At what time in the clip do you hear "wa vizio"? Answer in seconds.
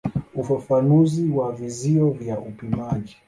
1.31-2.09